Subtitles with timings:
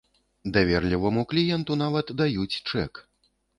[0.55, 2.93] Даверліваму кліенту нават даюць чэк.